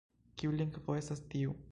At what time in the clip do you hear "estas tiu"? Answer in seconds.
1.01-1.53